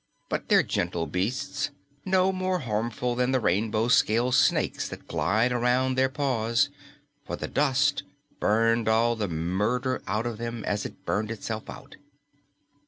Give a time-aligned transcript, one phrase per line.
[0.29, 1.69] But they're gentle beasts,
[2.05, 6.71] no more harmful than the rainbow scaled snakes that glide around their paws,
[7.23, 8.01] for the dust
[8.39, 11.97] burned all the murder out of them, as it burned itself out.